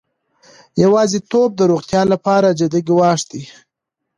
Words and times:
یوازیتوب 0.83 1.49
د 1.55 1.61
روغتیا 1.71 2.01
لپاره 2.13 2.57
جدي 2.59 2.81
ګواښ 2.89 3.19
دی. 3.31 3.43